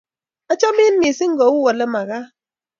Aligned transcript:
Achamin 0.51 0.95
missing' 1.01 1.37
kou 1.39 1.55
olemagat. 1.69 2.27